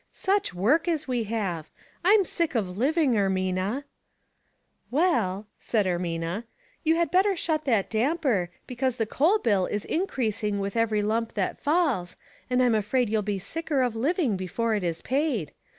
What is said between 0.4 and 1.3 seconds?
work as we